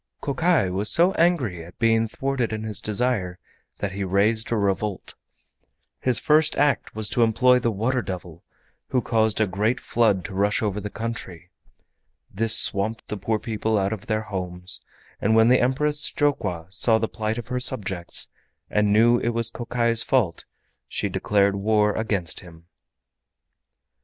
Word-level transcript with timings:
Kokai 0.19 0.69
was 0.71 0.89
so 0.89 1.11
angry 1.13 1.63
at 1.63 1.77
being 1.77 2.07
thwarted 2.07 2.51
in 2.51 2.63
his 2.63 2.81
desire 2.81 3.37
that 3.77 3.91
he 3.91 4.03
raised 4.03 4.51
a 4.51 4.57
revolt. 4.57 5.13
His 5.99 6.17
first 6.17 6.55
act 6.57 6.95
was 6.95 7.07
to 7.09 7.21
employ 7.21 7.59
the 7.59 7.69
Water 7.69 8.01
Devil, 8.01 8.43
who 8.87 8.99
caused 9.03 9.39
a 9.39 9.45
great 9.45 9.79
flood 9.79 10.25
to 10.25 10.33
rush 10.33 10.63
over 10.63 10.81
the 10.81 10.89
country. 10.89 11.51
This 12.33 12.57
swamped 12.57 13.09
the 13.09 13.15
poor 13.17 13.37
people 13.37 13.77
out 13.77 13.93
of 13.93 14.07
their 14.07 14.23
homes, 14.23 14.83
and 15.21 15.35
when 15.35 15.49
the 15.49 15.61
Empress 15.61 16.11
Jokwa 16.11 16.65
saw 16.73 16.97
the 16.97 17.07
plight 17.07 17.37
of 17.37 17.49
her 17.49 17.59
subjects, 17.59 18.27
and 18.71 18.91
knew 18.91 19.19
it 19.19 19.35
was 19.35 19.51
Kokai's 19.51 20.01
fault, 20.01 20.45
she 20.87 21.09
declared 21.09 21.57
war 21.57 21.91
against 21.93 22.39
him. 22.39 22.65